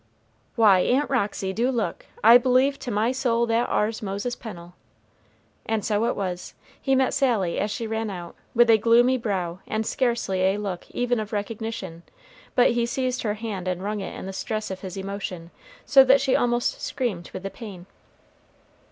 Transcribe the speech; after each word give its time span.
"Why, 0.55 0.79
Aunt 0.79 1.11
Roxy, 1.11 1.53
do 1.53 1.69
look; 1.69 2.07
I 2.23 2.39
believe 2.39 2.79
to 2.79 2.89
my 2.89 3.11
soul 3.11 3.45
that 3.45 3.69
ar's 3.69 4.01
Moses 4.01 4.35
Pennel!" 4.35 4.73
And 5.67 5.85
so 5.85 6.05
it 6.05 6.15
was. 6.15 6.55
He 6.81 6.95
met 6.95 7.13
Sally, 7.13 7.59
as 7.59 7.69
she 7.69 7.85
ran 7.85 8.09
out, 8.09 8.33
with 8.55 8.71
a 8.71 8.79
gloomy 8.79 9.19
brow 9.19 9.59
and 9.67 9.85
scarcely 9.85 10.41
a 10.41 10.57
look 10.57 10.89
even 10.89 11.19
of 11.19 11.31
recognition; 11.31 12.01
but 12.55 12.71
he 12.71 12.87
seized 12.87 13.21
her 13.21 13.35
hand 13.35 13.67
and 13.67 13.83
wrung 13.83 13.99
it 13.99 14.15
in 14.17 14.25
the 14.25 14.33
stress 14.33 14.71
of 14.71 14.79
his 14.79 14.97
emotion 14.97 15.51
so 15.85 16.03
that 16.03 16.19
she 16.19 16.35
almost 16.35 16.81
screamed 16.81 17.29
with 17.31 17.43
the 17.43 17.51
pain. 17.51 17.85